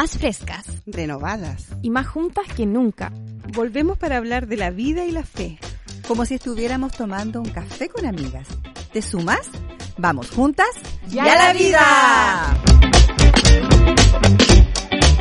[0.00, 3.10] más frescas renovadas y más juntas que nunca.
[3.52, 5.58] Volvemos para hablar de la vida y la fe.
[6.06, 8.46] Como si estuviéramos tomando un café con amigas.
[8.92, 9.50] ¿Te sumas?
[9.96, 10.68] Vamos juntas
[11.10, 12.56] y a la vida.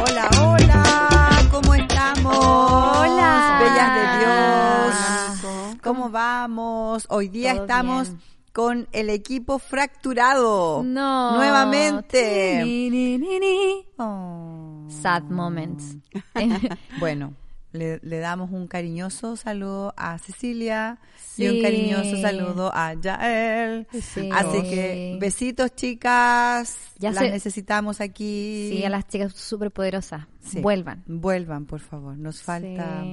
[0.06, 2.38] Hola, hola, ¿cómo estamos?
[2.38, 3.60] Hola.
[3.64, 5.40] Bellas de
[5.72, 5.82] Dios.
[5.82, 7.08] ¿Cómo vamos?
[7.10, 8.22] Hoy día Todo estamos bien.
[8.54, 10.84] con el equipo fracturado.
[10.86, 11.36] No.
[11.36, 12.62] Nuevamente.
[12.64, 13.86] Ni, ni, ni, ni.
[13.98, 14.67] Oh.
[14.88, 15.96] Sad moments.
[17.00, 17.34] Bueno,
[17.74, 20.98] le, le damos un cariñoso saludo a Cecilia
[21.38, 23.88] y un cariñoso saludo a Yael.
[23.92, 24.30] Sí.
[24.34, 28.70] Así que besitos chicas, Ya las se- necesitamos aquí.
[28.72, 30.26] Sí, a las chicas súper poderosas.
[30.42, 30.62] Sí.
[30.62, 31.04] Vuelvan.
[31.08, 32.18] Vuelvan, por favor.
[32.18, 33.04] Nos falta.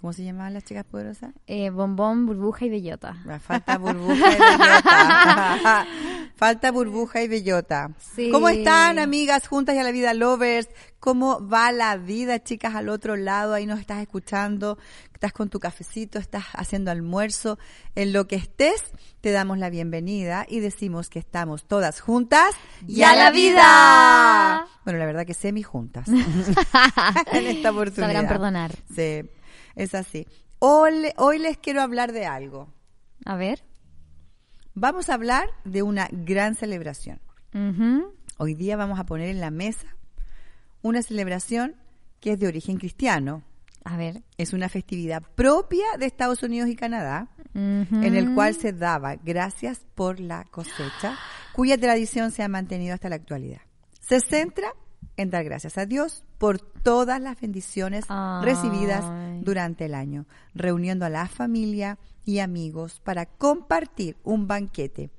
[0.00, 1.32] ¿Cómo se llamaban las chicas poderosas?
[1.46, 3.16] Eh, bombón, burbuja y bellota.
[3.28, 5.86] Ah, Falta burbuja y bellota.
[6.40, 7.90] Falta burbuja y bellota.
[7.98, 8.30] Sí.
[8.30, 10.70] ¿Cómo están, amigas juntas y a la vida lovers?
[10.98, 13.52] ¿Cómo va la vida, chicas, al otro lado?
[13.52, 14.78] Ahí nos estás escuchando,
[15.12, 17.58] estás con tu cafecito, estás haciendo almuerzo.
[17.94, 18.82] En lo que estés,
[19.20, 22.54] te damos la bienvenida y decimos que estamos todas juntas
[22.88, 24.66] ¡Y a la vida!
[24.86, 26.08] Bueno, la verdad que semi juntas
[27.32, 28.14] en esta oportunidad.
[28.14, 28.72] Sabrán perdonar.
[28.96, 29.28] Sí,
[29.76, 30.26] es así.
[30.58, 32.72] Hoy, hoy les quiero hablar de algo.
[33.26, 33.62] A ver.
[34.74, 37.20] Vamos a hablar de una gran celebración.
[38.38, 39.96] Hoy día vamos a poner en la mesa
[40.82, 41.74] una celebración
[42.20, 43.42] que es de origen cristiano.
[43.82, 44.22] A ver.
[44.36, 49.80] Es una festividad propia de Estados Unidos y Canadá, en el cual se daba gracias
[49.94, 51.18] por la cosecha,
[51.52, 53.62] cuya tradición se ha mantenido hasta la actualidad.
[54.00, 54.72] Se centra
[55.16, 58.44] en dar gracias a Dios por todas las bendiciones Ay.
[58.44, 59.04] recibidas
[59.42, 65.10] durante el año, reuniendo a la familia y amigos para compartir un banquete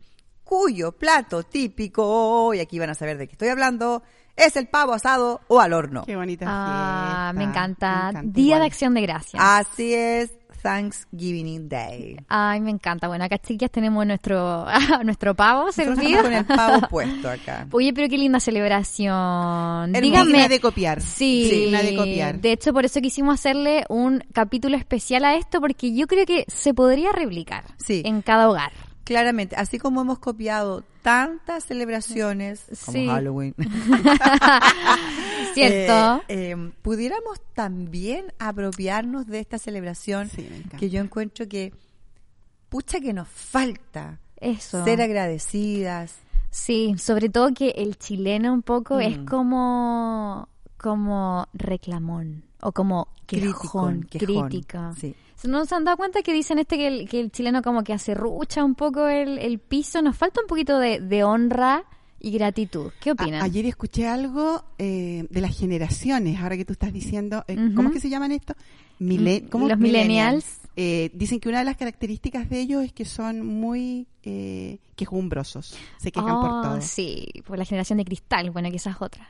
[0.43, 4.03] cuyo plato típico, y aquí van a saber de qué estoy hablando,
[4.35, 6.03] es el pavo asado o al horno.
[6.05, 7.33] Qué bonita Ah, fiesta.
[7.37, 8.03] me encanta.
[8.05, 8.59] Me encanta Día igual.
[8.59, 9.41] de Acción de Gracias.
[9.41, 12.17] Así es, Thanksgiving Day.
[12.27, 13.07] Ay, me encanta.
[13.07, 14.65] Bueno, acá chiquillas tenemos nuestro,
[15.03, 16.19] nuestro pavo servido.
[16.19, 17.67] estamos con el pavo puesto acá.
[17.71, 19.13] Oye, pero qué linda celebración.
[19.95, 20.01] Hermosa.
[20.01, 20.49] Díganme.
[20.49, 21.01] De copiar.
[21.01, 22.39] Sí, Digna de copiar.
[22.39, 26.45] De hecho, por eso quisimos hacerle un capítulo especial a esto, porque yo creo que
[26.47, 28.01] se podría replicar Sí.
[28.05, 28.71] en cada hogar.
[29.03, 33.07] Claramente, así como hemos copiado tantas celebraciones como Sí.
[33.07, 33.55] Halloween,
[35.53, 36.23] ¿Cierto?
[36.27, 40.47] eh, eh, pudiéramos también apropiarnos de esta celebración Sí,
[40.79, 41.73] que yo encuentro que
[42.69, 44.83] pucha que nos falta eso.
[44.83, 46.15] ser agradecidas.
[46.49, 49.25] Sí, sobre todo que el chileno un poco es Mm.
[49.25, 50.47] como
[50.77, 54.01] como reclamón o como quejón.
[54.09, 54.93] crítica.
[54.99, 55.15] Sí.
[55.43, 57.93] ¿No se han dado cuenta que dicen este que el, que el chileno como que
[57.93, 60.01] acerrucha un poco el, el piso?
[60.01, 61.83] Nos falta un poquito de, de honra
[62.21, 62.91] y gratitud.
[62.99, 63.41] ¿Qué A- opinan?
[63.41, 67.55] ayer escuché algo eh, de las generaciones, ahora que tú estás diciendo, eh.
[67.75, 68.53] ¿cómo es que se llaman esto?
[68.99, 69.67] Mile- ¿cómo?
[69.67, 70.45] Los millennials.
[70.77, 75.75] Eh, dicen que una de las características de ellos es que son muy eh, quejumbrosos,
[75.99, 76.81] se quejan por Oh, todo.
[76.81, 78.51] Sí, por la generación de cristal.
[78.51, 79.27] Bueno, que esa es otra.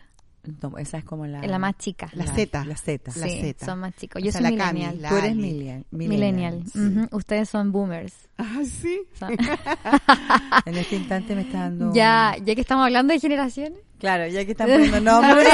[0.61, 2.09] No, esa es como la, Es la más chica.
[2.13, 2.65] La Z.
[2.65, 3.11] La Z.
[3.15, 3.65] La sí, Z.
[3.65, 4.21] son más chicos.
[4.21, 5.01] O Yo sea, soy la Cami, millennial.
[5.03, 5.85] la- Tú eres millennial.
[5.91, 6.63] Millennial.
[6.73, 8.13] Ujú, Ustedes son boomers.
[8.37, 9.01] Ah, sí.
[9.19, 9.31] Son-
[10.65, 11.93] En este instante me está dando...
[11.93, 13.79] ya, ya que estamos hablando de generaciones.
[13.99, 15.53] Claro, ya que están poniendo nombres.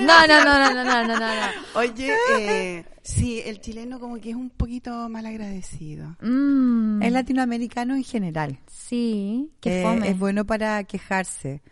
[0.00, 1.80] No, no, no, no, no, no, no, no.
[1.80, 6.16] Oye, eh, sí, el chileno como que es un poquito mal agradecido.
[6.22, 8.58] Mm, Es latinoamericano en general.
[8.66, 10.08] sí, qué Eh, fome.
[10.08, 11.62] es bueno para quejarse.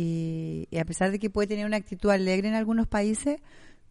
[0.00, 3.40] Y, y a pesar de que puede tener una actitud alegre en algunos países,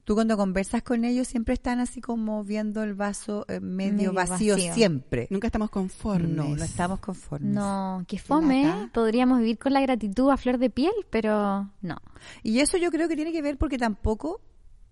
[0.05, 4.13] tú cuando conversas con ellos siempre están así como viendo el vaso eh, medio, Medio
[4.13, 4.73] vacío, vacío.
[4.73, 5.27] siempre.
[5.29, 6.29] Nunca estamos conformes.
[6.31, 7.53] No, no estamos conformes.
[7.53, 8.69] No, qué fome.
[8.69, 8.89] ¿eh?
[8.93, 11.97] Podríamos vivir con la gratitud a flor de piel, pero no.
[12.41, 14.39] Y eso yo creo que tiene que ver porque tampoco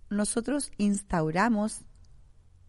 [0.10, 1.86] nosotros instauramos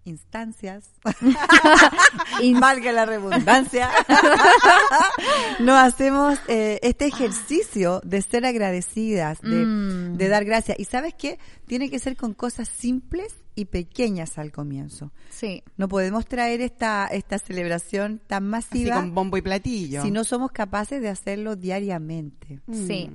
[0.07, 0.91] instancias,
[2.43, 3.91] In- valga la redundancia,
[5.61, 10.17] no hacemos eh, este ejercicio de ser agradecidas, de, Mm.
[10.17, 10.79] de dar gracias.
[10.79, 11.39] Y sabes qué?
[11.67, 15.13] Tiene que ser con cosas simples y pequeñas al comienzo.
[15.31, 15.63] Sí.
[15.77, 20.03] No podemos traer esta, esta celebración tan Así masiva con bombo y platillo.
[20.03, 22.61] si no somos capaces de hacerlo diariamente.
[22.71, 23.11] Sí.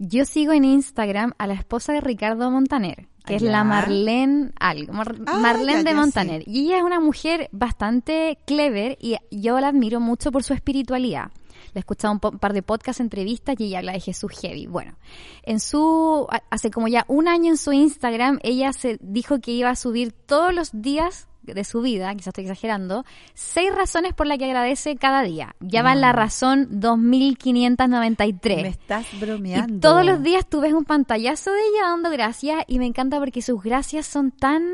[0.00, 3.50] Yo sigo en Instagram a la esposa de Ricardo Montaner, que es Ya.
[3.52, 6.42] la Marlene algo, Mar- Ah, Marlene ya, de ya, Montaner.
[6.46, 11.30] Y ella es una mujer bastante clever y yo la admiro mucho por su espiritualidad.
[11.72, 14.66] Le he escuchado un par de podcasts, entrevistas y ella habla de Jesús Heavy.
[14.66, 14.94] Bueno,
[15.42, 19.70] en su, hace como ya un año en su Instagram, ella se dijo que iba
[19.70, 23.04] a subir todos los días de su vida, quizás estoy exagerando,
[23.34, 25.54] seis razones por las que agradece cada día.
[25.60, 28.62] Ya va en la razón 2593.
[28.62, 29.74] Me estás bromeando.
[29.74, 33.18] Y todos los días tú ves un pantallazo de ella dando gracias y me encanta
[33.18, 34.64] porque sus gracias son tan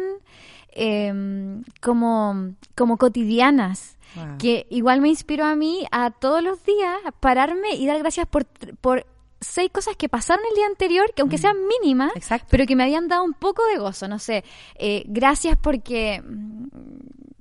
[0.73, 3.97] em, como, como cotidianas.
[4.17, 4.39] Wow.
[4.39, 8.45] Que igual me inspiró a mí a todos los días pararme y dar gracias por,
[8.81, 9.07] por
[9.41, 12.47] seis cosas que pasaron el día anterior, que aunque sean mínimas, Exacto.
[12.51, 14.07] pero que me habían dado un poco de gozo.
[14.09, 14.45] No sé,
[14.77, 16.67] eh, gracias porque mm,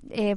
[0.10, 0.36] eh,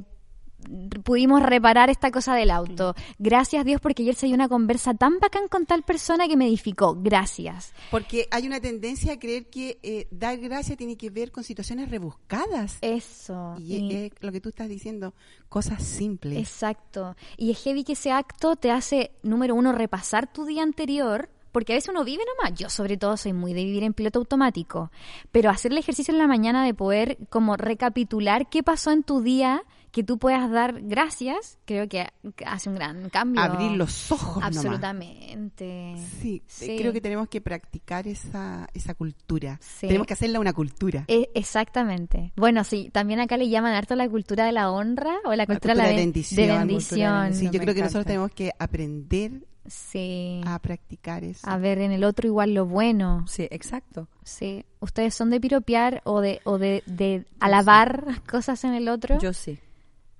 [1.03, 2.95] pudimos reparar esta cosa del auto.
[3.19, 6.47] Gracias Dios porque ayer se dio una conversa tan bacán con tal persona que me
[6.47, 6.95] edificó.
[6.99, 7.73] Gracias.
[7.91, 11.89] Porque hay una tendencia a creer que eh, dar gracias tiene que ver con situaciones
[11.89, 12.77] rebuscadas.
[12.81, 13.55] Eso.
[13.59, 15.13] y Y- es lo que tú estás diciendo,
[15.49, 16.37] cosas simples.
[16.39, 17.15] Exacto.
[17.37, 21.71] Y es heavy que ese acto te hace, número uno, repasar tu día anterior, porque
[21.71, 22.59] a veces uno vive nomás.
[22.59, 24.91] Yo sobre todo soy muy de vivir en piloto automático,
[25.31, 29.21] pero hacer el ejercicio en la mañana de poder como recapitular qué pasó en tu
[29.21, 32.07] día, que tú puedas dar gracias, creo que
[32.47, 33.41] hace un gran cambio.
[33.43, 34.57] Abrir los ojos nomás.
[34.57, 35.95] Absolutamente.
[36.19, 36.75] Sí, Sí.
[36.77, 39.59] creo que tenemos que practicar esa, esa cultura.
[39.61, 39.87] Sí.
[39.87, 41.05] Tenemos que hacerla una cultura.
[41.07, 42.33] E- exactamente.
[42.35, 45.73] Bueno, sí, también acá le llaman harto la cultura de la honra o la cultura,
[45.73, 46.35] cultura de, de ben- bendición.
[46.37, 47.21] de Cultura de bendición.
[47.21, 47.51] bendición.
[47.51, 50.41] Sí, yo creo que nosotros tenemos que aprender Sí.
[50.45, 51.49] a practicar eso.
[51.49, 53.25] A ver en el otro igual lo bueno.
[53.27, 54.07] Sí, exacto.
[54.23, 54.65] Sí.
[54.79, 59.19] ¿Ustedes son de piropear o de, o de, de alabar cosas en el otro?
[59.19, 59.59] Yo sí.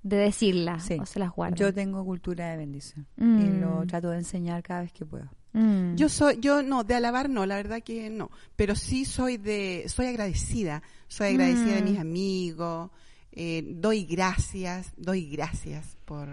[0.03, 0.97] de decirlas Sí.
[0.99, 1.57] o se las guardan.
[1.57, 3.07] Yo tengo cultura de bendición.
[3.17, 3.61] Y Mm.
[3.61, 5.29] lo trato de enseñar cada vez que puedo.
[5.53, 5.95] Mm.
[5.95, 9.85] Yo soy, yo no, de alabar no, la verdad que no, pero sí soy de,
[9.87, 11.85] soy agradecida, soy agradecida de Mm.
[11.85, 12.91] mis amigos,
[13.31, 16.27] eh, doy gracias, doy gracias por,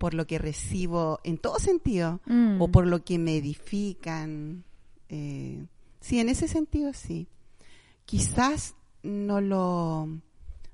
[0.00, 2.58] por lo que recibo en todo sentido, Mm.
[2.62, 4.64] o por lo que me edifican,
[5.10, 5.66] eh,
[6.00, 7.28] sí, en ese sentido sí.
[8.06, 10.08] Quizás no lo,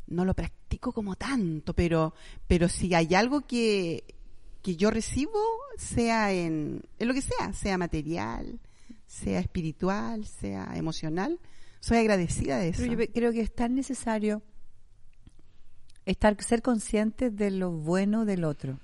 [0.07, 2.15] no lo practico como tanto, pero,
[2.47, 4.05] pero si hay algo que,
[4.63, 5.41] que yo recibo,
[5.77, 8.61] sea en, en lo que sea, sea material,
[9.09, 11.41] sea espiritual, sea emocional,
[11.81, 12.83] soy agradecida de eso.
[12.83, 14.41] Pero yo creo que es tan necesario
[16.05, 18.79] estar ser consciente de lo bueno del otro.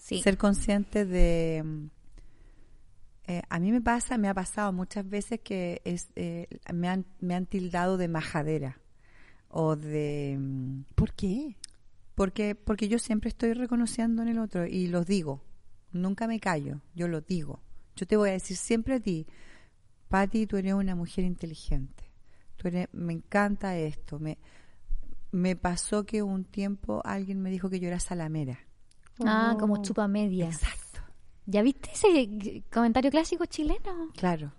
[0.00, 0.22] Sí.
[0.22, 1.62] Ser consciente de...
[3.26, 7.04] eh, a mí me pasa, me ha pasado muchas veces que es, eh, me, han,
[7.20, 8.80] me han tildado de majadera
[9.48, 10.36] o de...
[10.40, 11.56] mm, ¿Por qué?
[12.14, 15.42] Porque, porque yo siempre estoy reconociendo en el otro y los digo.
[15.92, 17.60] Nunca me callo, yo lo digo.
[17.94, 19.26] Yo te voy a decir siempre a ti,
[20.08, 22.10] Patti, tú eres una mujer inteligente.
[22.56, 24.18] Tú eres, me encanta esto.
[24.18, 24.38] Me,
[25.30, 28.58] me pasó que un tiempo alguien me dijo que yo era salamera.
[29.24, 30.46] Ah, como chupa media.
[30.46, 31.00] Exacto.
[31.46, 34.10] ¿Ya viste ese comentario clásico chileno?
[34.16, 34.52] Claro.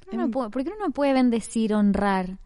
[0.00, 2.38] ¿Por qué, uno no puede, por qué uno no puede bendecir, honrar?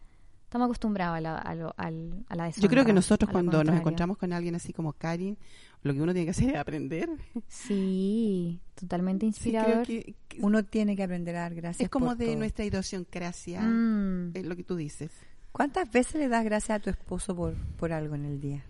[0.45, 3.63] Estamos acostumbrados a la, a lo- al- a la Yo creo que deshonra, nosotros cuando
[3.65, 5.37] nos encontramos con alguien así como Karin,
[5.83, 7.11] lo que uno tiene que hacer es aprender.
[7.49, 9.85] Sí, totalmente Sí, inspirador.
[9.85, 11.85] creo que, que Uno tiene que aprender a dar gracias.
[11.85, 12.37] es como por de todo.
[12.39, 14.31] nuestra idiosincrasia, Mm.
[14.35, 15.11] es lo que tú dices.
[15.53, 18.65] ¿Cuántas veces le das gracias a tu esposo por, por algo en el día?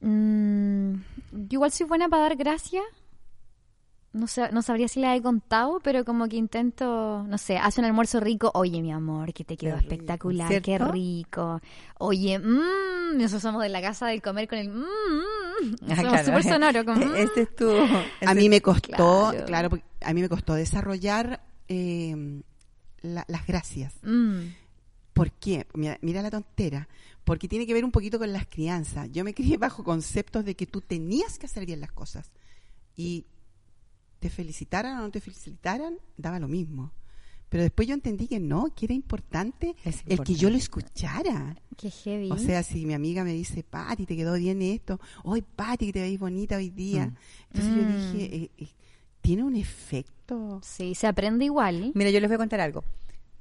[0.00, 0.94] Mm,
[1.32, 2.84] yo igual soy buena para dar gracias.
[4.12, 7.80] No, sé, no sabría si la he contado, pero como que intento, no sé, hace
[7.82, 8.50] un almuerzo rico.
[8.54, 11.60] Oye, mi amor, que te quedó Qué rico, espectacular, qué rico.
[11.98, 15.74] Oye, mmm, nosotros somos de la casa del comer con el mmm, mm.
[15.90, 16.24] Ah, somos claro.
[16.24, 16.84] súper sonoro.
[16.86, 17.14] Como, mm.
[17.16, 17.68] Ese es tu...
[18.26, 18.86] a mí es- me costó,
[19.32, 19.44] claro.
[19.44, 22.40] claro, porque a mí me costó desarrollar eh,
[23.02, 23.92] la- las gracias.
[24.02, 24.38] Mm.
[25.16, 25.66] ¿Por qué?
[25.72, 26.88] Mira, mira la tontera.
[27.24, 29.10] Porque tiene que ver un poquito con las crianzas.
[29.10, 32.30] Yo me crié bajo conceptos de que tú tenías que hacer bien las cosas.
[32.94, 33.24] Y
[34.20, 36.92] te felicitaran o no te felicitaran, daba lo mismo.
[37.48, 41.56] Pero después yo entendí que no, que era importante Es el que yo lo escuchara.
[41.78, 42.30] Qué heavy.
[42.30, 45.00] O sea, si mi amiga me dice, Pati, te quedó bien esto.
[45.24, 47.06] Hoy, Pati, que te veis bonita hoy día.
[47.06, 47.16] Mm.
[47.54, 47.78] Entonces Mm.
[47.78, 48.68] yo dije, eh, eh,
[49.22, 50.60] tiene un efecto.
[50.62, 51.92] sí, se aprende igual.
[51.94, 52.84] Mira, yo les voy a contar algo.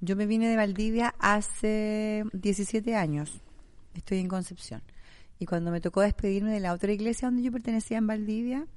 [0.02, 3.42] Yo me vine de Valdivia hace 17 años.
[3.94, 4.82] Estoy en Concepción.
[5.40, 8.68] Y cuando me tocó despedirme de la otra iglesia donde yo pertenecía en Valdivia,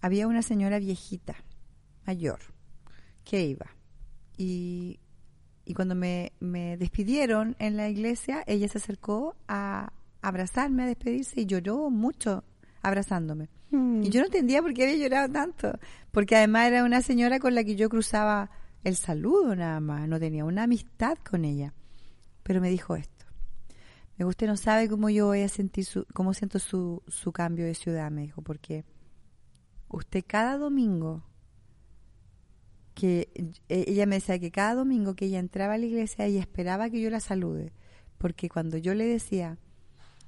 [0.00, 1.34] había una señora viejita,
[2.06, 2.40] mayor,
[3.24, 3.66] que iba.
[4.36, 5.00] Y,
[5.64, 9.92] y cuando me, me despidieron en la iglesia, ella se acercó a
[10.22, 12.44] abrazarme, a despedirse y lloró mucho
[12.82, 13.48] abrazándome.
[13.72, 15.78] Y yo no entendía por qué había llorado tanto.
[16.12, 18.50] Porque además era una señora con la que yo cruzaba
[18.86, 20.08] el saludo nada más.
[20.08, 21.74] No tenía una amistad con ella.
[22.44, 23.26] Pero me dijo esto.
[24.16, 27.66] Me gusta, no sabe cómo yo voy a sentir su, cómo siento su, su cambio
[27.66, 28.84] de ciudad, me dijo, porque
[29.88, 31.22] usted cada domingo
[32.94, 33.28] que
[33.68, 36.88] eh, ella me decía que cada domingo que ella entraba a la iglesia ella esperaba
[36.88, 37.72] que yo la salude,
[38.16, 39.58] porque cuando yo le decía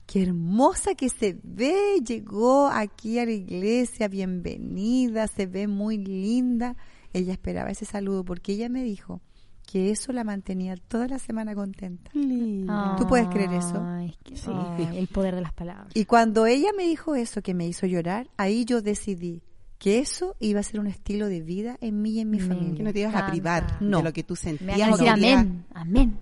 [0.07, 6.77] qué hermosa que se ve, llegó aquí a la iglesia, bienvenida, se ve muy linda.
[7.13, 9.21] Ella esperaba ese saludo porque ella me dijo
[9.67, 12.11] que eso la mantenía toda la semana contenta.
[12.13, 13.83] ¿Tú puedes creer eso?
[13.85, 14.15] Ay,
[14.47, 15.89] ay, el poder de las palabras.
[15.95, 19.43] Y cuando ella me dijo eso, que me hizo llorar, ahí yo decidí
[19.79, 22.43] que eso iba a ser un estilo de vida en mí y en mi Me
[22.45, 22.85] Que familia.
[22.85, 23.99] no te ibas a privar No.
[23.99, 24.77] de lo que tú Me sentías.
[24.79, 25.15] decir querías.
[25.39, 26.19] amén, amén.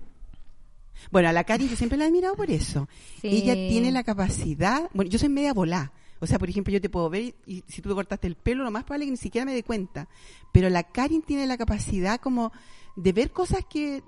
[1.11, 2.87] Bueno, a la Cari yo siempre la he admirado por eso.
[3.21, 3.27] Sí.
[3.29, 5.91] Ella tiene la capacidad, bueno, yo soy media volá.
[6.19, 8.63] O sea, por ejemplo, yo te puedo ver y si tú te cortaste el pelo,
[8.63, 10.07] lo más probable es que ni siquiera me dé cuenta.
[10.51, 12.51] Pero la Karin tiene la capacidad como
[12.95, 14.01] de ver cosas que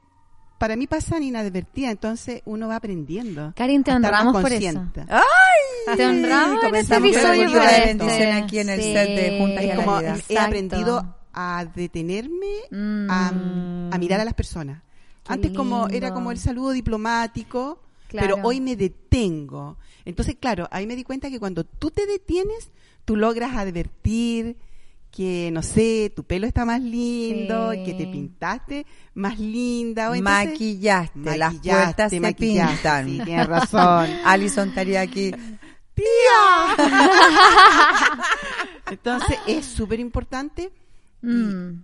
[0.57, 1.91] para mí pasan inadvertidas.
[1.91, 3.53] Entonces uno va aprendiendo.
[3.55, 4.73] Karin, te honramos por eso.
[4.73, 5.05] consciente.
[5.95, 9.67] Te honramos en este Comenzamos con episodio bendición aquí en el set de Juntas y
[9.67, 10.17] la como vida.
[10.29, 12.47] he aprendido a detenerme
[13.09, 13.93] a, Mm.
[13.93, 14.81] a mirar a las personas.
[15.23, 18.35] Qué Antes como era como el saludo diplomático, Claro.
[18.35, 19.77] pero hoy me detengo.
[20.03, 22.71] Entonces, claro, ahí me di cuenta que cuando tú te detienes,
[23.05, 24.57] tú logras advertir
[25.11, 27.83] que, no sé, tu pelo está más lindo, Sí.
[27.83, 30.11] que te pintaste más linda.
[30.11, 33.07] O entonces- Maquillaste, las puertas se pintan.
[33.07, 34.09] sí, tienes razón.
[34.25, 35.31] Alison estaría aquí.
[38.91, 40.71] Entonces, es súper importante
[41.21, 41.81] Mm.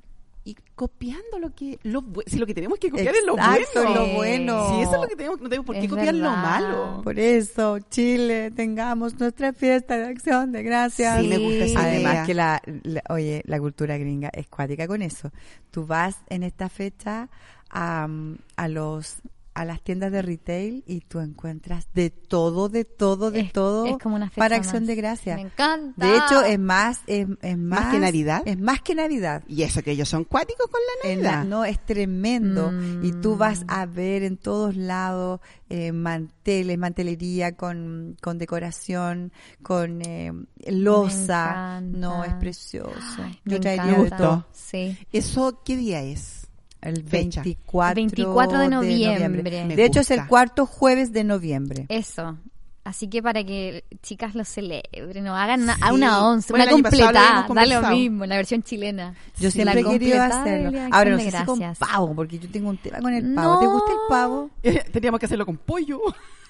[0.47, 4.07] Y copiando lo que lo si lo que tenemos que copiar es lo bueno lo
[4.13, 4.69] bueno.
[4.75, 7.17] si eso es lo que tenemos no tenemos por qué Es copiar lo malo Por
[7.19, 11.19] eso, Chile, tengamos nuestra fiesta de acción de gracias.
[11.21, 12.25] Sí, me gusta esa Además idea.
[12.25, 15.31] que la, la- oye, la cultura gringa es cuática con eso.
[15.71, 17.27] Tú vas en esta fecha
[17.71, 18.07] a,
[18.55, 19.15] a los
[19.55, 23.85] a las tiendas de retail y tú encuentras de todo, de todo, de Es- todo
[23.87, 24.87] es como una fecha para acción más.
[24.87, 25.35] de gracias.
[25.37, 26.05] Me encanta.
[26.05, 28.43] De hecho, es más, es, es más, que Navidad.
[28.45, 29.43] Es más que Navidad.
[29.47, 32.71] y eso que ellos son cuáticos con la Navidad no, es tremendo.
[33.01, 33.69] Y tú vas Mm.
[33.69, 39.31] a ver en todos lados eh, manteles, mantelería con, con decoración,
[39.63, 40.31] con eh,
[40.67, 41.81] losa.
[41.81, 42.91] No, es precioso.
[43.19, 44.15] Ay, Yo me traería encanta.
[44.15, 44.47] de todo.
[44.51, 44.97] Sí.
[45.11, 46.44] eso qué día es
[46.85, 47.41] El Fecha.
[47.43, 49.43] 24, 24 de noviembre.
[49.65, 51.85] Me De hecho, es el cuarto jueves de noviembre.
[51.89, 52.37] Eso.
[52.83, 55.81] Así que para que chicas lo celebren o hagan una, Sí.
[55.83, 59.15] a una once, Bueno, una habíamos da lo mismo, la versión chilena.
[59.39, 60.69] Yo Sí, siempre he querido hacerlo.
[60.69, 63.33] de Ahora, no sé de si con pavo, porque yo tengo un tema con el
[63.33, 63.59] pavo.
[63.59, 63.71] ¿Te No.
[63.71, 64.49] gusta el pavo?
[64.91, 65.99] teníamos que hacerlo con pollo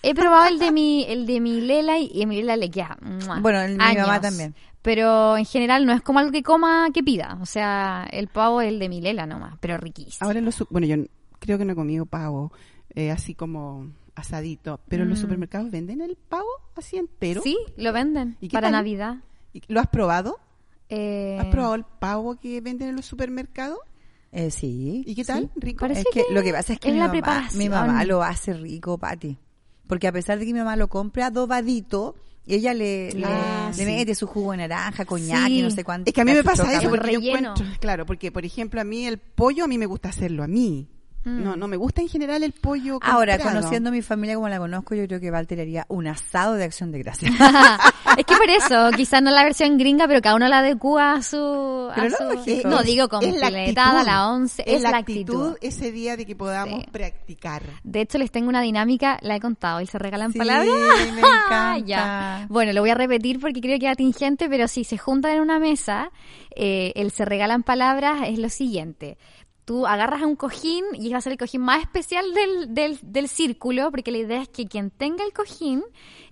[0.03, 2.97] He probado el de mi, el de mi Lela y, a mi Lela le queda.
[3.01, 3.39] ¡mua!
[3.39, 4.53] Bueno, el de mi mamá también.
[4.85, 7.37] Pero en general no es como algo que coma, que pida.
[7.41, 10.25] O sea, el pavo es el de mi Lela nomás, pero riquísimo.
[10.25, 10.95] ahora en los bueno yo
[11.39, 12.53] creo que no he comido pavo
[12.93, 15.21] eh, así como asadito pero en los Mm.
[15.23, 18.73] supermercados venden el pavo así entero Sí, lo venden ¿Y qué para tal?
[18.73, 19.15] Navidad.
[19.53, 20.39] ¿Y- ¿lo has probado?
[20.87, 23.79] Eh, ¿has probado el pavo que venden en los supermercados?
[24.31, 25.03] Eh, sí.
[25.05, 25.49] ¿y qué tal?
[25.53, 25.59] sí.
[25.59, 27.69] rico Parece es que, que lo que pasa es que es mi, la mamá, mi
[27.69, 29.37] mamá lo hace rico, Pati.
[29.87, 32.15] Porque a pesar de que mi mamá lo compra adobadito,
[32.47, 33.85] ella le, le- Ah, le sí.
[33.85, 35.59] mete su jugo de naranja, coñac Sí.
[35.59, 36.09] y no sé cuánto.
[36.09, 37.37] Es que a mí me pasa eso porque yo relleno.
[37.53, 40.47] encuentro, claro, porque por ejemplo a mí el pollo a mí me gusta hacerlo a
[40.47, 40.87] mí.
[41.25, 41.43] Mm.
[41.43, 43.57] No, no me gusta en general el pollo Ahora, comprado.
[43.59, 46.63] conociendo a mi familia como la conozco, yo creo que Walter haría un asado de
[46.65, 47.33] acción de gracias.
[48.17, 51.21] es que por eso, quizás no la versión gringa, pero cada uno la adecua a
[51.23, 51.89] su...
[51.91, 52.69] a Pero su- lógico.
[52.69, 55.57] no digo es la completada, actitud, la once, es, la actitud.
[55.61, 56.89] ese día de que podamos Sí.
[56.91, 57.63] practicar.
[57.83, 60.67] De hecho, les tengo una dinámica, la he contado, y se regalan Sí, palabras.
[61.13, 61.77] me encanta.
[61.85, 62.45] Ya.
[62.49, 65.41] Bueno, lo voy a repetir porque creo que es atingente, pero si se juntan en
[65.41, 66.11] una mesa,
[66.55, 69.17] eh, el se regalan palabras es lo siguiente.
[69.65, 72.99] Tú agarras a un cojín y va a ser el cojín más especial del, del,
[73.01, 75.83] del círculo, porque la idea es que quien tenga el cojín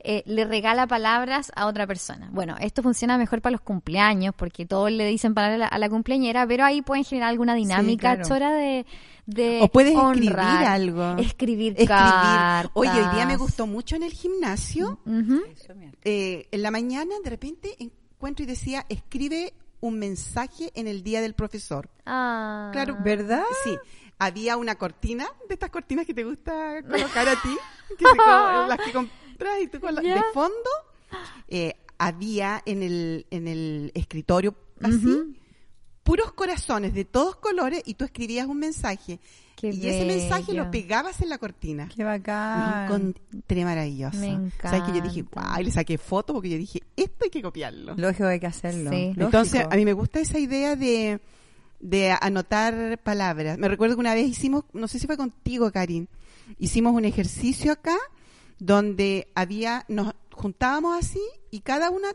[0.04, 2.30] eh, le regala palabras a otra persona.
[2.32, 5.78] Bueno, esto funciona mejor para los cumpleaños, porque todos le dicen palabras a la, a
[5.80, 8.28] la cumpleañera, pero ahí pueden generar alguna dinámica claro.
[8.30, 8.86] chora de,
[9.26, 11.16] de O puedes escribir honrar, algo.
[11.18, 11.88] Escribir, Escribir.
[11.88, 12.72] cartas.
[12.74, 15.00] Oye, hoy día me gustó mucho en el gimnasio.
[16.04, 21.20] Eh, en la mañana de repente encuentro y decía, escribe un mensaje en el día
[21.20, 21.90] del profesor.
[22.06, 22.70] Ah.
[22.72, 23.44] Claro, ¿Verdad?
[23.66, 23.78] Sí.
[24.18, 27.58] Había una cortina, de estas cortinas que te gusta colocar a ti,
[27.98, 28.16] que se
[28.70, 30.70] las que compras y tú con la- de fondo,
[31.50, 35.36] eh, había en el, en el escritorio así.
[36.04, 39.20] Puros corazones de todos colores y tú escribías un mensaje.
[39.56, 41.88] Qué y ese mensaje lo pegabas en la cortina.
[41.96, 42.86] Qué bacán.
[42.86, 44.18] Encontré maravilloso.
[44.18, 45.52] Me ¿Sabes que yo dije, encanta.
[45.52, 47.94] wow, y le saqué foto porque yo dije, esto hay que copiarlo.
[47.96, 48.92] Lógico hay que hacerlo.
[48.92, 49.08] Sí.
[49.08, 49.26] lógico.
[49.26, 51.22] Entonces, a mí me gusta esa idea de,
[51.80, 53.58] de anotar palabras.
[53.58, 56.10] Me recuerdo que una vez hicimos, no sé si fue contigo, Karin,
[56.60, 57.96] hicimos un ejercicio acá
[58.60, 62.10] donde había, nos juntábamos así y cada una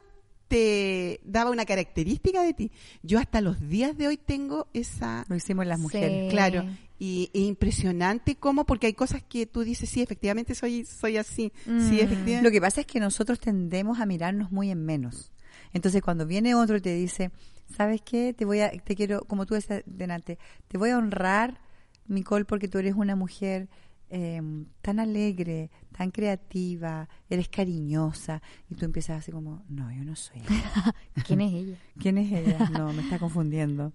[0.48, 2.72] te daba una característica de ti.
[3.02, 5.24] Yo hasta los días de hoy tengo esa...
[5.28, 6.24] Lo hicimos las mujeres.
[6.24, 6.30] Sí.
[6.30, 6.64] Claro,
[6.98, 11.52] y es impresionante cómo, porque hay cosas que tú dices, sí, efectivamente soy, soy así,
[11.64, 11.92] sí, Mm.
[11.94, 12.42] efectivamente.
[12.42, 15.30] Lo que pasa es que nosotros tendemos a mirarnos muy en menos.
[15.72, 17.30] Entonces, cuando viene otro y te dice,
[17.76, 18.32] ¿sabes qué?
[18.32, 21.60] Te voy a, te quiero, como tú decías delante, te voy a honrar,
[22.06, 23.68] Nicole, porque tú eres una mujer
[24.10, 24.40] eh,
[24.80, 30.38] tan alegre, tan creativa, eres cariñosa, y tú empiezas así como, no, yo no soy.
[30.40, 30.94] ella".
[31.26, 31.76] ¿Quién es ella?
[31.98, 32.70] ¿Quién es ella?
[32.70, 33.92] No, me está confundiendo.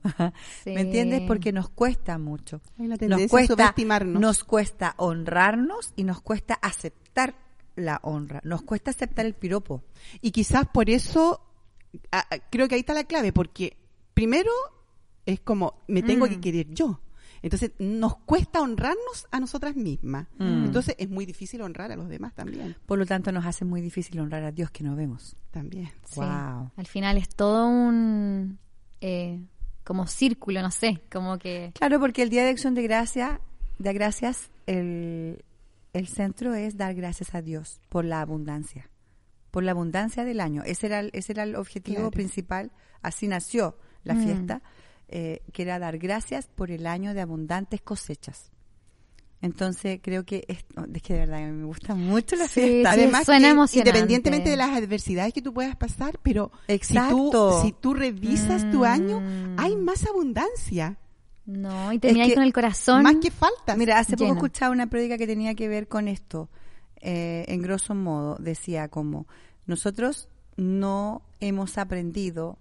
[0.63, 0.71] Sí.
[0.71, 1.21] ¿Me entiendes?
[1.27, 2.61] Porque nos cuesta mucho.
[2.77, 3.73] Nos a cuesta,
[4.05, 7.35] nos cuesta honrarnos y nos cuesta aceptar
[7.75, 8.39] la honra.
[8.43, 9.83] Nos cuesta aceptar el piropo.
[10.21, 11.41] Y quizás por eso,
[12.11, 13.77] ah, ah, creo que ahí está la clave, porque
[14.13, 14.51] primero
[15.25, 16.29] es como, me tengo Mm.
[16.29, 16.99] que querer yo.
[17.43, 20.27] Entonces, nos cuesta honrarnos a nosotras mismas.
[20.39, 20.65] Mm.
[20.65, 22.75] Entonces, es muy difícil honrar a los demás también.
[22.87, 25.35] Por lo tanto, nos hace muy difícil honrar a Dios que no vemos.
[25.51, 25.91] También.
[26.05, 26.19] Sí.
[26.21, 26.71] Wow.
[26.75, 28.57] Al final es todo un
[29.01, 29.39] eh,
[29.83, 33.39] como círculo, no sé, como que Claro, porque el Día de Acción de Gracia,
[33.77, 35.43] de Gracias, el,
[35.91, 38.89] el centro es dar gracias a Dios por la abundancia,
[39.51, 40.63] por la abundancia del año.
[40.65, 42.11] Ese era el, ese era el objetivo Claro.
[42.11, 42.71] principal,
[43.01, 44.23] así nació la Mm.
[44.23, 44.61] fiesta,
[45.15, 48.49] eh, que era dar gracias por el año de abundantes cosechas.
[49.41, 50.59] Entonces creo que es,
[50.93, 52.93] es que de verdad me gusta mucho la Sí, fiesta.
[52.93, 53.89] sí, Además, suena que emocionante.
[53.89, 57.29] independientemente de las adversidades que tú puedas pasar, pero si Exacto.
[57.31, 59.55] tú, si tú revisas tu año, Mm.
[59.59, 60.97] hay más abundancia,
[61.45, 63.03] no, y termináis que con el corazón.
[63.03, 63.75] más que falta.
[63.75, 66.49] Mira, hace poco escuchaba una prédica que tenía que ver con esto.
[67.01, 69.27] Eh, en grosso modo, decía como,
[69.65, 72.57] nosotros no hemos aprendido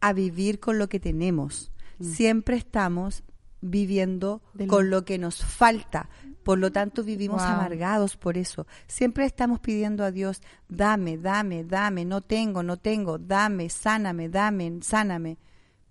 [0.00, 1.72] a vivir con lo que tenemos.
[2.00, 3.22] Siempre estamos
[3.60, 6.08] viviendo con lo que nos falta.
[6.42, 7.50] Por lo tanto, vivimos Wow.
[7.52, 8.66] amargados por eso.
[8.86, 14.78] Siempre estamos pidiendo a Dios, dame, dame, dame, no tengo, no tengo, dame, sáname, dame,
[14.82, 15.38] sáname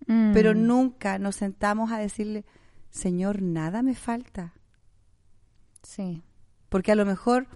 [0.07, 0.33] Mm.
[0.33, 2.45] pero nunca nos sentamos a decirle,
[2.89, 4.53] Señor, nada me falta.
[5.83, 6.23] Sí.
[6.69, 7.47] Porque a lo mejor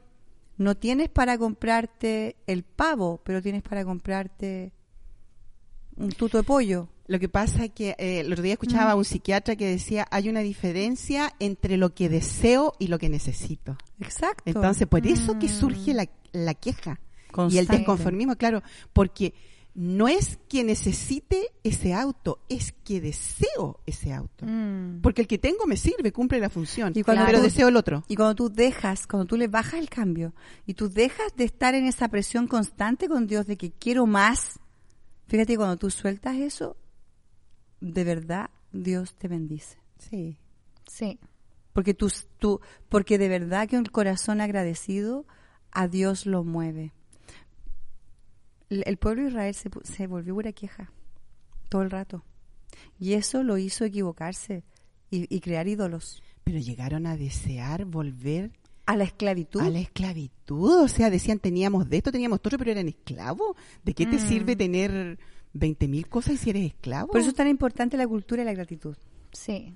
[0.58, 4.74] no tienes para comprarte el pavo, pero tienes para comprarte
[5.96, 6.90] un tuto de pollo.
[7.08, 10.08] Lo que pasa es que eh, el otro día escuchaba a un psiquiatra que decía
[10.10, 13.78] hay una diferencia entre lo que deseo y lo que necesito.
[14.00, 14.44] Exacto.
[14.46, 15.60] Entonces, por eso que Mm.
[15.60, 17.78] surge la, la queja y el Constante.
[17.78, 18.63] desconformismo, claro,
[18.94, 19.34] porque
[19.76, 24.46] no es que necesite ese auto, es que deseo ese auto.
[24.46, 25.02] Mm.
[25.02, 27.76] Porque el que tengo me sirve, cumple la función, Y cuando pero tú- deseo el
[27.76, 28.04] otro.
[28.08, 30.34] Y cuando tú dejas, cuando tú le bajas el cambio
[30.68, 34.60] y tú dejas de estar en esa presión constante con Dios de que quiero más,
[35.28, 36.78] fíjate, cuando tú sueltas eso,
[37.91, 39.78] de verdad Dios te bendice.
[40.00, 40.38] Sí.
[40.88, 41.19] Sí.
[41.74, 45.26] Porque tú, tú, porque de verdad que un corazón agradecido
[45.72, 46.93] a Dios lo mueve.
[48.69, 50.91] El, el pueblo de Israel se, pu- se volvió pura queja
[51.69, 52.24] todo el rato.
[53.00, 54.63] Y eso lo hizo equivocarse
[55.10, 56.22] y, y crear ídolos.
[56.43, 58.52] Pero llegaron a desear volver
[58.86, 59.62] A la esclavitud.
[59.62, 60.84] a la esclavitud.
[60.84, 63.56] O sea, decían, teníamos de esto, teníamos otro, pero eran esclavos.
[63.84, 64.28] ¿De qué te Mm.
[64.28, 65.19] sirve tener
[65.54, 67.08] 20.000 cosas si eres esclavo?
[67.08, 68.96] Por eso es tan importante la cultura y la gratitud.
[69.32, 69.76] Sí.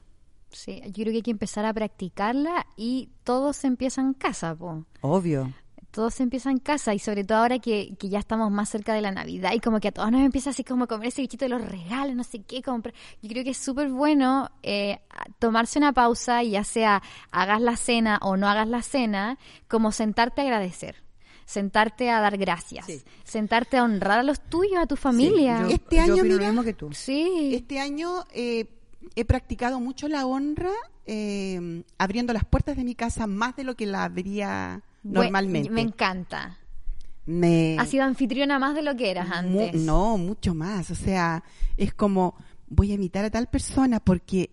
[0.51, 4.55] Sí, yo creo que hay que empezar a practicarla y todo se empieza en casa,
[4.55, 4.85] po.
[5.01, 5.53] Obvio.
[5.91, 8.93] Todo se empieza en casa y sobre todo ahora que, que ya estamos más cerca
[8.93, 11.21] de la Navidad y como que a todos nos empieza así como a comer ese
[11.21, 12.93] bichito de los regalos, no sé qué comprar.
[13.21, 14.99] Yo creo que es súper bueno eh,
[15.39, 19.37] tomarse una pausa y ya sea hagas la cena o no hagas la cena,
[19.67, 21.06] como sentarte a agradecer.
[21.47, 23.01] Sentarte a dar gracias, Sí.
[23.23, 25.61] sentarte a honrar a los tuyos, a tu familia.
[25.61, 26.89] Yo, Este yo año, mira, mismo que tú.
[26.91, 27.51] Sí.
[27.55, 28.65] Este año eh,
[29.15, 30.71] he practicado mucho la honra
[31.05, 35.69] eh, abriendo las puertas de mi casa más de lo que la abría normalmente.
[35.69, 36.57] Me encanta.
[37.25, 39.81] Me- Has sido anfitriona más de lo que eras Mu- antes.
[39.81, 40.91] no, mucho más.
[40.91, 41.43] O sea,
[41.77, 42.35] es como
[42.67, 44.49] voy a invitar a tal persona porque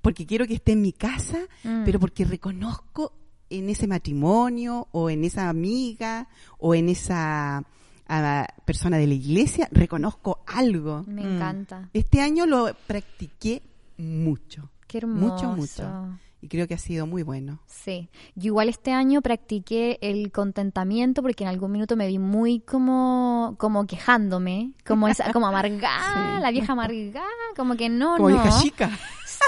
[0.00, 1.84] porque quiero que esté en mi casa, Mm.
[1.84, 3.12] pero porque reconozco
[3.58, 7.64] en ese matrimonio o en esa amiga o en esa
[8.08, 11.04] ah, persona de la iglesia, reconozco algo.
[11.06, 11.34] Me Mm.
[11.36, 11.88] encanta.
[11.92, 13.62] Este año lo practiqué
[13.98, 14.70] mucho.
[14.86, 15.34] Qué hermoso.
[15.34, 16.18] Mucho, mucho.
[16.44, 17.60] Y creo que ha sido muy bueno.
[17.66, 22.58] Sí, yo igual este año practiqué el contentamiento porque en algún minuto me vi muy
[22.60, 26.42] como como quejándome, como esa como amargada, Sí.
[26.42, 27.24] la vieja amargada,
[27.56, 28.34] como que no, Como no.
[28.44, 28.90] hija chica.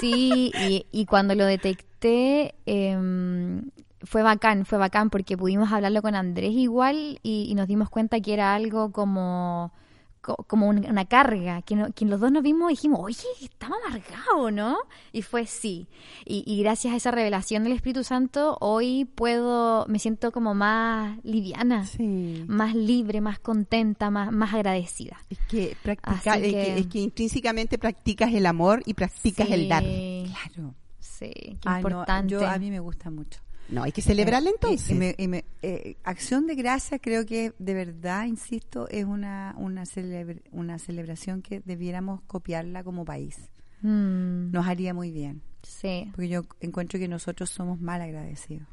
[0.00, 3.70] Sí, y, y cuando lo detecté em,
[4.04, 8.20] fue bacán, fue bacán porque pudimos hablarlo con Andrés igual y, y nos dimos cuenta
[8.20, 9.72] que era algo como
[10.20, 13.18] co- como un- una carga, que, no- que los dos nos vimos y dijimos, oye,
[13.42, 14.78] estaba amargado, ¿no?
[15.12, 15.86] Y fue sí.
[16.24, 21.18] Y, y gracias a esa revelación del Espíritu Santo, hoy puedo, me siento como más
[21.24, 22.42] liviana, Sí.
[22.48, 25.18] más libre, más contenta, más, más agradecida.
[25.28, 29.68] Es que, practica, es, que- que, es que intrínsecamente practicas el amor y practicas el
[29.68, 29.82] dar.
[29.82, 30.74] Claro.
[31.00, 32.32] Sí, qué no, importante.
[32.32, 33.40] yo, a mí me gusta mucho.
[33.68, 34.90] No, hay que celebrarla Eh, entonces.
[34.90, 39.04] y- y me- y me- eh, acción de gracias creo que de verdad, insisto, es
[39.04, 43.38] una, una, celebr- una celebración que debiéramos copiarla como país.
[43.82, 45.42] Mm, Nos haría muy bien.
[45.62, 48.68] sí, Porque yo encuentro que nosotros somos mal agradecidos.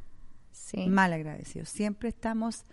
[0.51, 0.88] sí.
[0.88, 1.69] Mal agradecidos.
[1.69, 2.63] Siempre estamos...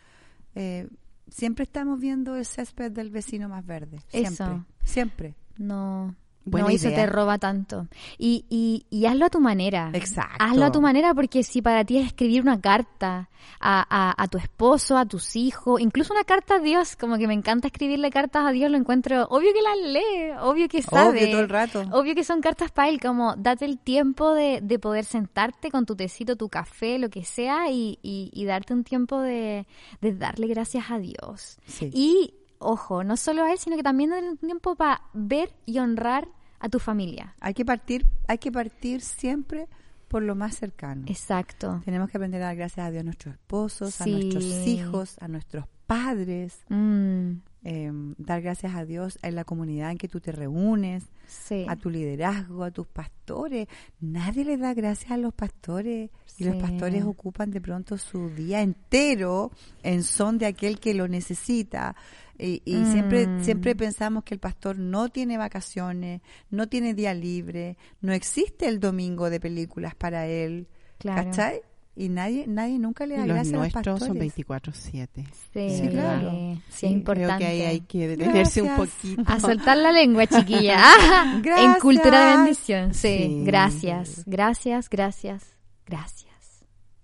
[0.54, 0.88] eh,
[1.30, 3.98] Siempre estamos viendo el césped del vecino más verde.
[4.08, 4.30] Siempre.
[4.32, 4.64] Eso.
[4.82, 5.34] Siempre.
[5.58, 6.14] No,
[6.50, 7.04] Buena no, eso idea.
[7.04, 7.86] te roba tanto.
[8.18, 9.90] Y, y, y hazlo a tu manera.
[9.94, 10.36] Exacto.
[10.38, 13.28] Hazlo a tu manera porque si para ti es escribir una carta
[13.60, 17.26] a, a, a tu esposo, a tus hijos, incluso una carta a Dios, como que
[17.26, 21.10] me encanta escribirle cartas a Dios, lo encuentro, obvio que las lee, obvio que sabe.
[21.20, 21.84] Obvio, todo el rato.
[21.92, 25.86] Obvio que son cartas para él, como date el tiempo de, de poder sentarte con
[25.86, 29.66] tu tecito, tu café, lo que sea, y, y, y darte un tiempo de,
[30.00, 31.58] de darle gracias a Dios.
[31.66, 31.90] Sí.
[31.92, 35.78] Y, ojo, no solo a él, sino que también darle un tiempo para ver y
[35.78, 36.28] honrar
[36.60, 37.34] a tu familia.
[37.40, 39.68] Hay que partir, hay que partir siempre
[40.08, 41.04] por lo más cercano.
[41.06, 41.82] Exacto.
[41.84, 45.28] Tenemos que aprender a dar gracias a Dios a nuestros esposos, a nuestros hijos, a
[45.28, 50.32] nuestros padres, Mm, eh, dar gracias a Dios en la comunidad en que tú te
[50.32, 51.66] reúnes, sí.
[51.68, 53.68] a tu liderazgo, a tus pastores.
[54.00, 58.62] Nadie le da gracias a los pastores y los pastores ocupan de pronto su día
[58.62, 59.50] entero
[59.82, 61.96] en son de aquel que lo necesita.
[62.38, 63.42] Y, y siempre, Mm.
[63.42, 68.78] siempre pensamos que el pastor no tiene vacaciones, no tiene día libre, no existe el
[68.78, 70.68] domingo de películas para él.
[70.98, 71.24] Claro.
[71.24, 71.60] ¿Cachai?
[72.00, 74.36] Y nadie, nadie nunca le da los gracias a los nuestros son pastores.
[74.36, 75.08] 24-7.
[75.52, 76.30] Sí, Sí, claro.
[76.70, 77.36] Sí, es importante.
[77.36, 78.90] Creo que ahí hay que detenerse un Gracias.
[79.02, 79.22] poquito.
[79.26, 80.76] A soltar la lengua, chiquilla.
[80.78, 81.78] Ah, en Gracias.
[81.82, 82.94] cultura de bendición.
[82.94, 83.42] Sí, Sí.
[83.44, 85.56] gracias, gracias, gracias,
[85.86, 86.28] gracias.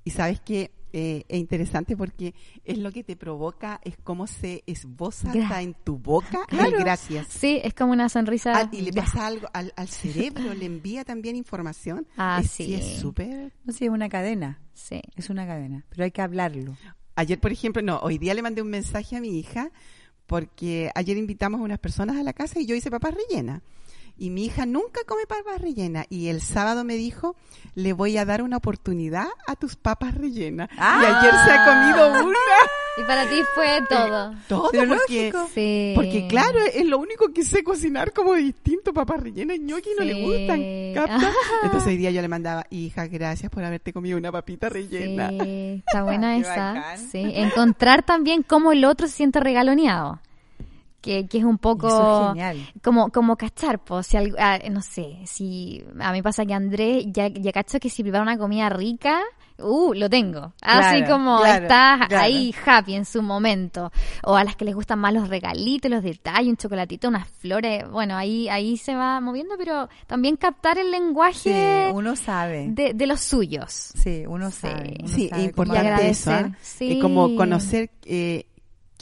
[0.04, 4.62] Y sabes que eh, es interesante porque es lo que te provoca, es cómo se
[4.66, 7.26] esboza Gra- hasta en tu boca el gracias.
[7.28, 8.52] Sí, es como una sonrisa.
[8.56, 12.06] Ah, y le pasa algo al, al cerebro, le envía también información.
[12.16, 12.74] Ah, Es- sí.
[12.74, 13.52] es súper.
[13.64, 14.60] No sé, es una cadena.
[14.72, 15.00] Sí.
[15.16, 15.84] Es una cadena.
[15.90, 16.76] Pero hay que hablarlo.
[17.16, 19.70] Ayer, por ejemplo, no, hoy día le mandé un mensaje a mi hija
[20.26, 23.62] porque ayer invitamos a unas personas a la casa y yo hice papas rellenas.
[24.16, 26.06] Y mi hija nunca come papas rellenas.
[26.08, 27.34] Y el sábado me dijo,
[27.74, 30.70] le voy a dar una oportunidad a tus papas rellenas.
[30.72, 32.38] Y ayer se ha comido una.
[32.96, 34.32] Y para ti fue todo.
[34.48, 35.48] Todo Pero porque, lógico.
[35.52, 35.94] Sí.
[35.96, 38.94] porque claro, es lo único que sé cocinar como distinto.
[38.94, 40.22] Papas rellenas, ñoqui no le Sí.
[40.22, 40.62] gustan.
[40.94, 41.32] ¿capta?
[41.64, 45.28] Entonces hoy día yo le mandaba, hija, gracias por haberte comido una papita rellena.
[45.30, 46.72] Sí, está buena esa.
[46.74, 46.98] bacán.
[47.10, 50.20] Sí, encontrar también cómo el otro se siente regaloneado.
[51.04, 52.56] Que, que es un poco Eso es genial.
[52.82, 57.04] como como cachar, pues, si algo- ah, no sé, si a mí pasa que Andrés
[57.08, 59.20] ya, ya cacho que si prepara una comida rica,
[59.58, 60.54] uh, lo tengo.
[60.62, 62.24] Así Claro, como claro, está claro.
[62.24, 63.92] ahí happy en su momento.
[64.22, 67.84] O a las que les gustan más los regalitos, los detalles, un chocolatito, unas flores,
[67.90, 72.68] bueno, ahí ahí se va moviendo, pero también captar el Sí, lenguaje uno sabe.
[72.70, 73.92] de, de los suyos.
[73.94, 74.60] Sí, uno Sí.
[74.62, 74.94] sabe.
[75.00, 76.30] uno Sí, sabe Y importante eso.
[76.30, 76.58] agradecer, ¿ah?
[76.62, 76.98] sí.
[76.98, 78.46] Como conocer eh,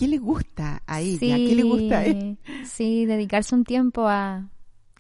[0.03, 2.39] qué le gusta a ella, qué le gusta a él.
[2.65, 4.49] Sí, dedicarse un tiempo a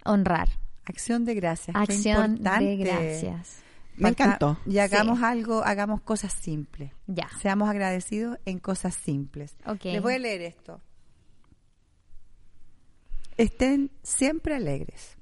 [0.04, 0.48] honrar.
[0.84, 1.74] Acción de gracias.
[1.74, 2.64] qué Acción importante.
[2.64, 3.58] de gracias.
[3.96, 4.58] Me encantó.
[4.64, 5.24] Y hagamos Sí.
[5.24, 6.92] algo, hagamos cosas simples.
[7.06, 7.28] Ya.
[7.40, 9.56] Seamos agradecidos en cosas simples.
[9.66, 9.84] Ok.
[9.84, 10.80] Les voy a leer esto.
[13.36, 15.16] Estén siempre alegres.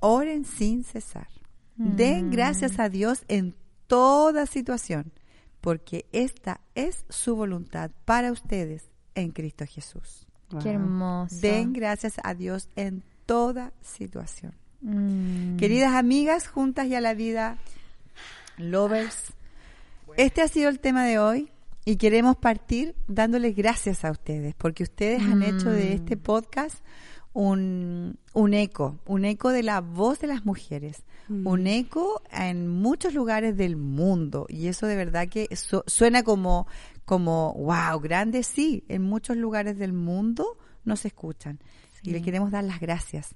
[0.00, 1.28] Oren sin cesar.
[1.76, 3.54] Den gracias a Dios en
[3.86, 5.12] toda situación,
[5.60, 10.28] porque esta es su voluntad para ustedes en Cristo Jesús.
[10.62, 11.34] Qué hermoso.
[11.40, 14.54] Den gracias a Dios en toda situación.
[14.80, 17.58] Mm, Queridas amigas, juntas y a la vida,
[18.56, 19.32] lovers,
[20.16, 21.50] este ha sido el tema de hoy
[21.84, 26.76] y queremos partir dándoles gracias a ustedes, porque ustedes han hecho de este podcast
[27.40, 33.12] un, un eco, un eco de la voz de las mujeres, un eco en muchos
[33.12, 34.46] lugares del mundo.
[34.48, 36.66] Y eso de verdad que su- suena como,
[37.04, 41.58] como, wow, grande, sí, en muchos lugares del mundo nos escuchan
[42.02, 43.34] y le queremos dar las gracias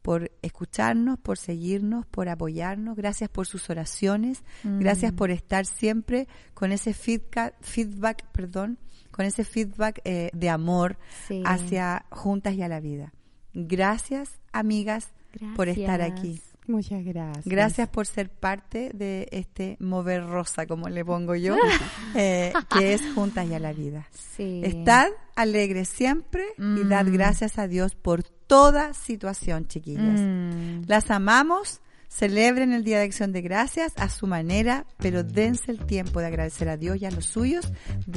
[0.00, 6.72] por escucharnos, por seguirnos, por apoyarnos, gracias por sus oraciones, gracias por estar siempre con
[6.72, 8.78] ese feedback, feedback perdón,
[9.10, 10.96] con ese feedback eh, de amor
[11.28, 11.42] Sí.
[11.44, 13.12] hacia juntas y a la vida.
[13.54, 15.08] Gracias, amigas,
[15.56, 16.40] por estar aquí.
[16.68, 17.44] Muchas gracias.
[17.44, 21.56] Gracias por ser parte de este mover rosa, como le pongo yo,
[22.14, 24.06] eh, que es Juntas y a la Vida.
[24.12, 24.60] Sí.
[24.64, 27.12] Estad alegres siempre y dad Mm.
[27.12, 30.20] gracias a Dios por toda situación, chiquillas.
[30.20, 30.82] Mm.
[30.86, 31.80] Las amamos,
[32.12, 36.26] celebren el Día de Acción de Gracias a su manera, pero dense el tiempo de
[36.26, 37.72] agradecer a Dios y a los suyos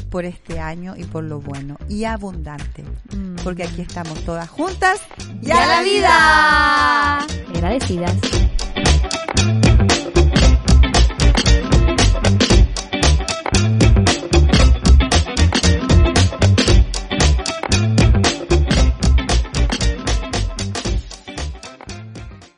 [0.10, 2.84] por este año y por lo bueno y abundante.
[3.16, 3.36] Mm.
[3.44, 5.00] Porque aquí estamos todas juntas
[5.42, 7.18] ¡Y a la vida!
[7.56, 8.16] Agradecidas.